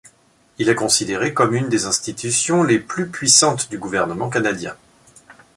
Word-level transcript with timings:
Il 0.57 0.67
est 0.67 0.73
considéré 0.73 1.31
comme 1.31 1.53
une 1.53 1.69
des 1.69 1.85
institutions 1.85 2.63
les 2.63 2.79
plus 2.79 3.07
puissantes 3.09 3.69
du 3.69 3.77
gouvernement 3.77 4.31
canadien. 4.31 4.75